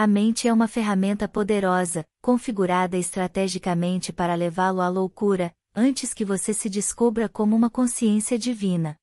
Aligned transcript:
A 0.00 0.06
mente 0.06 0.46
é 0.46 0.52
uma 0.52 0.68
ferramenta 0.68 1.26
poderosa, 1.26 2.06
configurada 2.22 2.96
estrategicamente 2.96 4.12
para 4.12 4.36
levá-lo 4.36 4.80
à 4.80 4.88
loucura, 4.88 5.52
antes 5.74 6.14
que 6.14 6.24
você 6.24 6.54
se 6.54 6.70
descubra 6.70 7.28
como 7.28 7.56
uma 7.56 7.68
consciência 7.68 8.38
divina. 8.38 8.96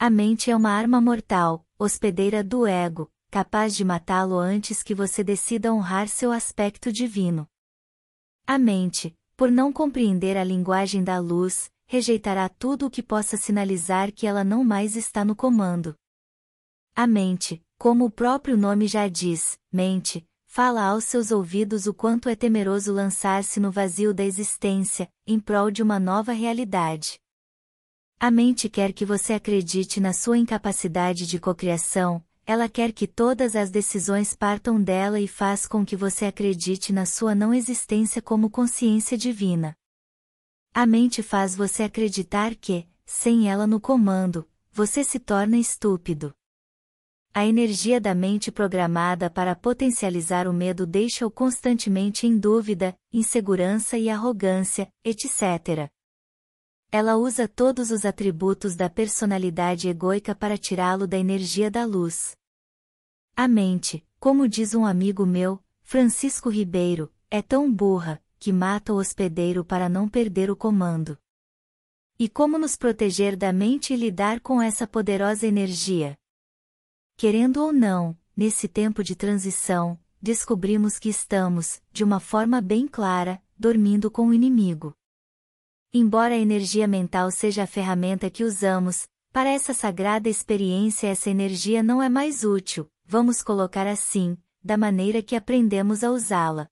A 0.00 0.10
mente 0.10 0.50
é 0.50 0.56
uma 0.56 0.70
arma 0.70 1.00
mortal, 1.00 1.64
hospedeira 1.78 2.42
do 2.42 2.66
ego, 2.66 3.12
capaz 3.30 3.76
de 3.76 3.84
matá-lo 3.84 4.38
antes 4.38 4.82
que 4.82 4.92
você 4.92 5.22
decida 5.22 5.72
honrar 5.72 6.08
seu 6.08 6.32
aspecto 6.32 6.92
divino. 6.92 7.48
A 8.44 8.58
mente, 8.58 9.16
por 9.36 9.52
não 9.52 9.72
compreender 9.72 10.36
a 10.36 10.42
linguagem 10.42 11.04
da 11.04 11.20
luz, 11.20 11.70
rejeitará 11.86 12.48
tudo 12.48 12.86
o 12.86 12.90
que 12.90 13.04
possa 13.04 13.36
sinalizar 13.36 14.12
que 14.12 14.26
ela 14.26 14.42
não 14.42 14.64
mais 14.64 14.96
está 14.96 15.24
no 15.24 15.36
comando. 15.36 15.94
A 16.92 17.06
mente, 17.06 17.62
como 17.82 18.04
o 18.04 18.10
próprio 18.12 18.56
nome 18.56 18.86
já 18.86 19.08
diz, 19.08 19.58
mente, 19.72 20.24
fala 20.46 20.84
aos 20.84 21.02
seus 21.02 21.32
ouvidos 21.32 21.88
o 21.88 21.92
quanto 21.92 22.28
é 22.28 22.36
temeroso 22.36 22.92
lançar-se 22.92 23.58
no 23.58 23.72
vazio 23.72 24.14
da 24.14 24.22
existência, 24.22 25.10
em 25.26 25.40
prol 25.40 25.68
de 25.68 25.82
uma 25.82 25.98
nova 25.98 26.30
realidade. 26.30 27.18
A 28.20 28.30
mente 28.30 28.68
quer 28.68 28.92
que 28.92 29.04
você 29.04 29.32
acredite 29.32 29.98
na 29.98 30.12
sua 30.12 30.38
incapacidade 30.38 31.26
de 31.26 31.40
cocriação, 31.40 32.24
ela 32.46 32.68
quer 32.68 32.92
que 32.92 33.08
todas 33.08 33.56
as 33.56 33.68
decisões 33.68 34.32
partam 34.32 34.80
dela 34.80 35.18
e 35.18 35.26
faz 35.26 35.66
com 35.66 35.84
que 35.84 35.96
você 35.96 36.26
acredite 36.26 36.92
na 36.92 37.04
sua 37.04 37.34
não 37.34 37.52
existência 37.52 38.22
como 38.22 38.48
consciência 38.48 39.18
divina. 39.18 39.74
A 40.72 40.86
mente 40.86 41.20
faz 41.20 41.56
você 41.56 41.82
acreditar 41.82 42.54
que, 42.54 42.86
sem 43.04 43.50
ela 43.50 43.66
no 43.66 43.80
comando, 43.80 44.48
você 44.70 45.02
se 45.02 45.18
torna 45.18 45.58
estúpido. 45.58 46.32
A 47.34 47.46
energia 47.46 47.98
da 47.98 48.14
mente 48.14 48.52
programada 48.52 49.30
para 49.30 49.56
potencializar 49.56 50.46
o 50.46 50.52
medo 50.52 50.86
deixa-o 50.86 51.30
constantemente 51.30 52.26
em 52.26 52.36
dúvida, 52.36 52.94
insegurança 53.10 53.96
e 53.96 54.10
arrogância, 54.10 54.92
etc. 55.02 55.90
Ela 56.90 57.16
usa 57.16 57.48
todos 57.48 57.90
os 57.90 58.04
atributos 58.04 58.76
da 58.76 58.90
personalidade 58.90 59.88
egoica 59.88 60.34
para 60.34 60.58
tirá-lo 60.58 61.06
da 61.06 61.16
energia 61.16 61.70
da 61.70 61.86
luz. 61.86 62.36
A 63.34 63.48
mente, 63.48 64.06
como 64.20 64.46
diz 64.46 64.74
um 64.74 64.84
amigo 64.84 65.24
meu, 65.24 65.58
Francisco 65.80 66.50
Ribeiro, 66.50 67.10
é 67.30 67.40
tão 67.40 67.72
burra, 67.72 68.22
que 68.38 68.52
mata 68.52 68.92
o 68.92 68.96
hospedeiro 68.96 69.64
para 69.64 69.88
não 69.88 70.06
perder 70.06 70.50
o 70.50 70.56
comando. 70.56 71.16
E 72.18 72.28
como 72.28 72.58
nos 72.58 72.76
proteger 72.76 73.36
da 73.36 73.54
mente 73.54 73.94
e 73.94 73.96
lidar 73.96 74.38
com 74.40 74.60
essa 74.60 74.86
poderosa 74.86 75.46
energia? 75.46 76.14
Querendo 77.22 77.62
ou 77.62 77.72
não, 77.72 78.18
nesse 78.36 78.66
tempo 78.66 79.00
de 79.04 79.14
transição, 79.14 79.96
descobrimos 80.20 80.98
que 80.98 81.08
estamos, 81.08 81.80
de 81.92 82.02
uma 82.02 82.18
forma 82.18 82.60
bem 82.60 82.88
clara, 82.88 83.40
dormindo 83.56 84.10
com 84.10 84.26
o 84.26 84.34
inimigo. 84.34 84.92
Embora 85.94 86.34
a 86.34 86.36
energia 86.36 86.88
mental 86.88 87.30
seja 87.30 87.62
a 87.62 87.66
ferramenta 87.68 88.28
que 88.28 88.42
usamos, 88.42 89.06
para 89.32 89.50
essa 89.50 89.72
sagrada 89.72 90.28
experiência 90.28 91.06
essa 91.06 91.30
energia 91.30 91.80
não 91.80 92.02
é 92.02 92.08
mais 92.08 92.42
útil, 92.42 92.90
vamos 93.04 93.40
colocar 93.40 93.86
assim, 93.86 94.36
da 94.60 94.76
maneira 94.76 95.22
que 95.22 95.36
aprendemos 95.36 96.02
a 96.02 96.10
usá-la. 96.10 96.66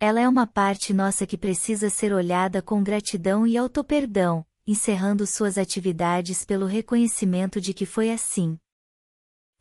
Ela 0.00 0.20
é 0.20 0.28
uma 0.28 0.48
parte 0.48 0.92
nossa 0.92 1.28
que 1.28 1.38
precisa 1.38 1.88
ser 1.88 2.12
olhada 2.12 2.60
com 2.60 2.82
gratidão 2.82 3.46
e 3.46 3.56
autoperdão, 3.56 4.44
encerrando 4.66 5.24
suas 5.28 5.56
atividades 5.56 6.44
pelo 6.44 6.66
reconhecimento 6.66 7.60
de 7.60 7.72
que 7.72 7.86
foi 7.86 8.10
assim. 8.10 8.58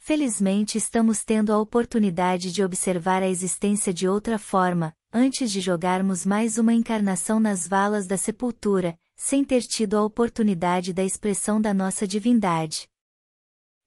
Felizmente 0.06 0.78
estamos 0.78 1.24
tendo 1.24 1.54
a 1.54 1.58
oportunidade 1.58 2.52
de 2.52 2.62
observar 2.62 3.24
a 3.24 3.30
existência 3.30 3.94
de 3.94 4.06
outra 4.06 4.38
forma, 4.38 4.94
antes 5.14 5.50
de 5.50 5.62
jogarmos 5.62 6.26
mais 6.26 6.58
uma 6.58 6.74
encarnação 6.74 7.40
nas 7.40 7.66
valas 7.66 8.06
da 8.06 8.18
sepultura, 8.18 9.00
sem 9.16 9.46
ter 9.46 9.62
tido 9.62 9.96
a 9.96 10.04
oportunidade 10.04 10.92
da 10.92 11.06
expressão 11.06 11.62
da 11.62 11.74
nossa 11.74 12.06
divindade. 12.06 12.86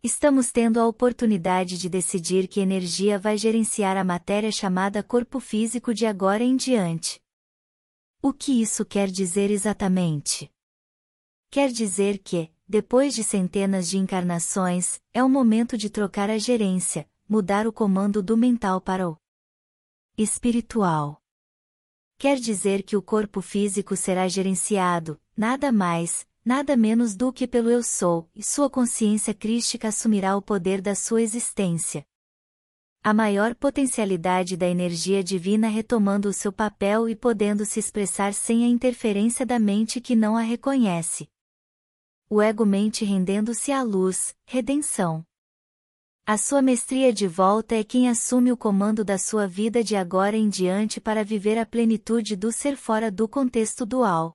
Estamos 0.03 0.51
tendo 0.51 0.81
a 0.81 0.87
oportunidade 0.87 1.77
de 1.77 1.87
decidir 1.87 2.49
que 2.49 2.61
energia 2.61 3.19
vai 3.19 3.37
gerenciar 3.37 3.99
a 3.99 4.03
matéria 4.03 4.51
chamada 4.51 5.03
corpo 5.03 5.39
físico 5.39 5.93
de 5.93 6.07
agora 6.07 6.43
em 6.43 6.57
diante. 6.57 7.21
O 8.23 8.33
que 8.33 8.63
isso 8.63 8.87
quer 8.87 9.11
dizer 9.11 9.51
exatamente? 9.51 10.51
Quer 11.51 11.71
dizer 11.71 12.17
que, 12.21 12.51
depois 12.69 13.15
de 13.15 13.23
centenas 13.23 13.89
de 13.89 13.97
encarnações, 13.97 15.01
é 15.15 15.23
o 15.23 15.29
momento 15.29 15.79
de 15.79 15.89
trocar 15.89 16.29
a 16.29 16.37
gerência, 16.37 17.09
mudar 17.29 17.65
o 17.67 17.73
comando 17.73 18.21
do 18.21 18.37
mental 18.37 18.81
para 18.81 19.09
o 19.09 19.17
espiritual. 20.19 21.23
Quer 22.19 22.39
dizer 22.39 22.83
que 22.83 22.97
o 22.97 23.03
corpo 23.03 23.41
físico 23.41 23.95
será 23.95 24.27
gerenciado, 24.27 25.21
nada 25.37 25.71
mais, 25.71 26.27
nada 26.45 26.77
menos 26.77 27.15
do 27.15 27.33
que 27.33 27.47
pelo 27.47 27.71
Eu 27.71 27.85
Sou, 27.85 28.29
e 28.35 28.43
sua 28.43 28.69
consciência 28.69 29.33
crística 29.33 29.89
assumirá 29.89 30.37
o 30.37 30.43
poder 30.43 30.81
da 30.81 30.95
sua 30.95 31.23
existência. 31.23 32.05
A 33.01 33.15
maior 33.15 33.55
potencialidade 33.55 34.57
da 34.57 34.67
energia 34.67 35.23
divina 35.23 35.69
retomando 35.69 36.29
o 36.29 36.33
seu 36.33 36.51
papel 36.51 37.09
e 37.09 37.15
podendo 37.15 37.65
se 37.65 37.79
expressar 37.79 38.35
sem 38.35 38.65
a 38.65 38.67
interferência 38.69 39.47
da 39.47 39.61
mente 39.61 40.01
que 40.01 40.17
não 40.17 40.37
a 40.37 40.41
reconhece 40.41 41.29
o 42.29 42.43
ego-mente 42.43 43.05
rendendo-se 43.05 43.71
à 43.71 43.83
luz, 43.83 44.35
redenção. 44.45 45.25
A 46.27 46.37
sua 46.37 46.61
mestria 46.61 47.13
de 47.13 47.29
volta 47.29 47.77
é 47.77 47.85
quem 47.85 48.09
assume 48.09 48.51
o 48.51 48.57
comando 48.57 49.05
da 49.05 49.17
sua 49.17 49.47
vida 49.47 49.85
de 49.85 49.95
agora 49.95 50.37
em 50.37 50.49
diante 50.49 51.01
para 51.01 51.23
viver 51.23 51.57
a 51.57 51.65
plenitude 51.65 52.35
do 52.35 52.51
ser 52.51 52.77
fora 52.77 53.13
do 53.13 53.29
contexto 53.29 53.87
dual. 53.87 54.35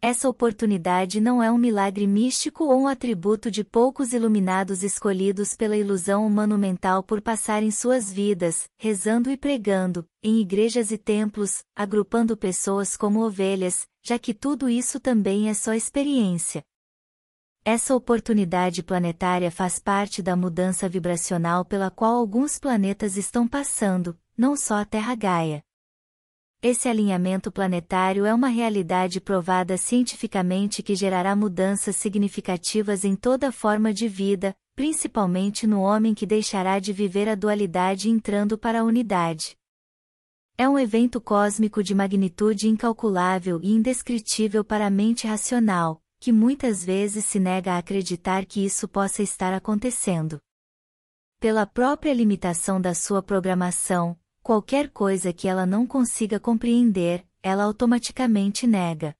Essa 0.00 0.28
oportunidade 0.28 1.20
não 1.20 1.42
é 1.42 1.50
um 1.50 1.58
milagre 1.58 2.06
místico 2.06 2.64
ou 2.64 2.82
um 2.82 2.86
atributo 2.86 3.50
de 3.50 3.64
poucos 3.64 4.12
iluminados 4.12 4.84
escolhidos 4.84 5.56
pela 5.56 5.76
ilusão 5.76 6.24
humano-mental 6.24 7.02
por 7.02 7.20
passarem 7.20 7.72
suas 7.72 8.12
vidas, 8.12 8.68
rezando 8.78 9.30
e 9.30 9.36
pregando, 9.36 10.06
em 10.22 10.40
igrejas 10.40 10.92
e 10.92 10.98
templos, 10.98 11.64
agrupando 11.74 12.36
pessoas 12.36 12.96
como 12.96 13.24
ovelhas, 13.24 13.88
já 14.00 14.16
que 14.16 14.32
tudo 14.32 14.68
isso 14.68 15.00
também 15.00 15.48
é 15.48 15.54
só 15.54 15.72
experiência. 15.72 16.62
Essa 17.66 17.96
oportunidade 17.96 18.82
planetária 18.82 19.50
faz 19.50 19.78
parte 19.78 20.22
da 20.22 20.36
mudança 20.36 20.86
vibracional 20.86 21.64
pela 21.64 21.90
qual 21.90 22.14
alguns 22.14 22.58
planetas 22.58 23.16
estão 23.16 23.48
passando, 23.48 24.18
não 24.36 24.54
só 24.54 24.74
a 24.74 24.84
Terra 24.84 25.14
Gaia. 25.14 25.64
Esse 26.60 26.90
alinhamento 26.90 27.50
planetário 27.50 28.26
é 28.26 28.34
uma 28.34 28.48
realidade 28.48 29.18
provada 29.18 29.78
cientificamente 29.78 30.82
que 30.82 30.94
gerará 30.94 31.34
mudanças 31.34 31.96
significativas 31.96 33.02
em 33.02 33.16
toda 33.16 33.50
forma 33.50 33.94
de 33.94 34.08
vida, 34.08 34.54
principalmente 34.76 35.66
no 35.66 35.80
homem 35.80 36.12
que 36.12 36.26
deixará 36.26 36.78
de 36.78 36.92
viver 36.92 37.30
a 37.30 37.34
dualidade 37.34 38.10
entrando 38.10 38.58
para 38.58 38.80
a 38.82 38.84
unidade. 38.84 39.56
É 40.58 40.68
um 40.68 40.78
evento 40.78 41.18
cósmico 41.18 41.82
de 41.82 41.94
magnitude 41.94 42.68
incalculável 42.68 43.58
e 43.62 43.72
indescritível 43.72 44.62
para 44.62 44.86
a 44.86 44.90
mente 44.90 45.26
racional, 45.26 46.03
que 46.24 46.32
muitas 46.32 46.82
vezes 46.82 47.26
se 47.26 47.38
nega 47.38 47.74
a 47.74 47.76
acreditar 47.76 48.46
que 48.46 48.64
isso 48.64 48.88
possa 48.88 49.22
estar 49.22 49.52
acontecendo. 49.52 50.40
Pela 51.38 51.66
própria 51.66 52.14
limitação 52.14 52.80
da 52.80 52.94
sua 52.94 53.22
programação, 53.22 54.18
qualquer 54.42 54.88
coisa 54.88 55.34
que 55.34 55.46
ela 55.46 55.66
não 55.66 55.86
consiga 55.86 56.40
compreender, 56.40 57.26
ela 57.42 57.64
automaticamente 57.64 58.66
nega. 58.66 59.14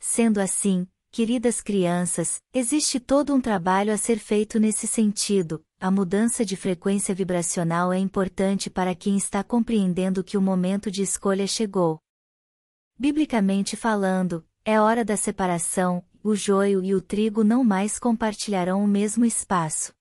Sendo 0.00 0.40
assim, 0.40 0.88
queridas 1.10 1.60
crianças, 1.60 2.40
existe 2.54 2.98
todo 2.98 3.34
um 3.34 3.40
trabalho 3.42 3.92
a 3.92 3.98
ser 3.98 4.18
feito 4.18 4.58
nesse 4.58 4.86
sentido. 4.86 5.62
A 5.78 5.90
mudança 5.90 6.42
de 6.42 6.56
frequência 6.56 7.14
vibracional 7.14 7.92
é 7.92 7.98
importante 7.98 8.70
para 8.70 8.94
quem 8.94 9.18
está 9.18 9.44
compreendendo 9.44 10.24
que 10.24 10.38
o 10.38 10.40
momento 10.40 10.90
de 10.90 11.02
escolha 11.02 11.46
chegou. 11.46 12.00
Biblicamente 12.98 13.76
falando, 13.76 14.47
é 14.70 14.78
hora 14.78 15.02
da 15.02 15.16
separação, 15.16 16.04
o 16.22 16.34
joio 16.34 16.84
e 16.84 16.94
o 16.94 17.00
trigo 17.00 17.42
não 17.42 17.64
mais 17.64 17.98
compartilharão 17.98 18.84
o 18.84 18.86
mesmo 18.86 19.24
espaço. 19.24 19.94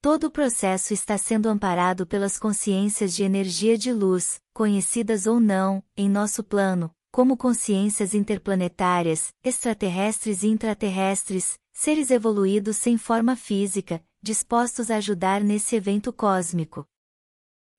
Todo 0.00 0.28
o 0.28 0.30
processo 0.30 0.94
está 0.94 1.18
sendo 1.18 1.46
amparado 1.46 2.06
pelas 2.06 2.38
consciências 2.38 3.14
de 3.14 3.22
energia 3.22 3.76
de 3.76 3.92
luz, 3.92 4.40
conhecidas 4.54 5.26
ou 5.26 5.38
não, 5.38 5.84
em 5.94 6.08
nosso 6.08 6.42
plano, 6.42 6.90
como 7.12 7.36
consciências 7.36 8.14
interplanetárias, 8.14 9.28
extraterrestres 9.44 10.42
e 10.42 10.46
intraterrestres, 10.46 11.58
seres 11.74 12.10
evoluídos 12.10 12.78
sem 12.78 12.96
forma 12.96 13.36
física, 13.36 14.02
dispostos 14.22 14.90
a 14.90 14.96
ajudar 14.96 15.44
nesse 15.44 15.76
evento 15.76 16.14
cósmico. 16.14 16.88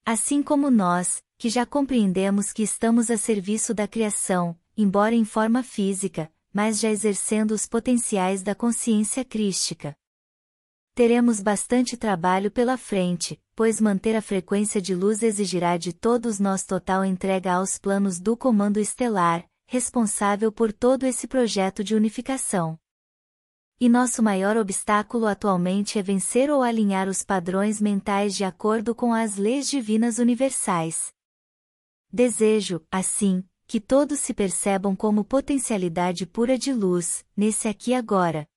Assim 0.05 0.43
como 0.43 0.69
nós, 0.69 1.23
que 1.39 1.49
já 1.49 1.65
compreendemos 1.65 2.53
que 2.53 2.61
estamos 2.61 3.09
a 3.09 3.17
serviço 3.17 3.73
da 3.73 3.87
criação, 3.87 4.55
embora 4.77 5.15
em 5.15 5.25
forma 5.25 5.63
física, 5.63 6.31
mas 6.53 6.79
já 6.79 6.89
exercendo 6.89 7.51
os 7.51 7.65
potenciais 7.65 8.43
da 8.43 8.53
consciência 8.53 9.25
crística. 9.25 9.97
Teremos 10.93 11.41
bastante 11.41 11.97
trabalho 11.97 12.49
pela 12.49 12.77
frente, 12.77 13.41
pois 13.55 13.81
manter 13.81 14.15
a 14.15 14.21
frequência 14.21 14.81
de 14.81 14.95
luz 14.95 15.21
exigirá 15.21 15.77
de 15.77 15.93
todos 15.93 16.39
nós 16.39 16.63
total 16.63 17.03
entrega 17.03 17.53
aos 17.53 17.77
planos 17.77 18.19
do 18.19 18.37
Comando 18.37 18.79
Estelar, 18.79 19.47
responsável 19.65 20.51
por 20.51 20.71
todo 20.71 21.05
esse 21.05 21.27
projeto 21.27 21.83
de 21.83 21.93
unificação. 21.93 22.79
E 23.79 23.87
nosso 23.87 24.23
maior 24.23 24.57
obstáculo 24.57 25.27
atualmente 25.27 25.99
é 25.99 26.01
vencer 26.01 26.49
ou 26.49 26.63
alinhar 26.63 27.07
os 27.07 27.21
padrões 27.21 27.79
mentais 27.79 28.35
de 28.35 28.43
acordo 28.43 28.95
com 28.95 29.13
as 29.13 29.35
leis 29.35 29.69
divinas 29.69 30.17
universais. 30.17 31.13
Desejo, 32.11 32.83
assim, 32.89 33.43
que 33.67 33.81
todos 33.81 34.19
se 34.19 34.33
percebam 34.33 34.95
como 34.95 35.25
potencialidade 35.25 36.25
pura 36.25 36.57
de 36.57 36.71
luz, 36.71 37.25
nesse 37.35 37.67
aqui 37.67 37.93
agora, 37.93 38.47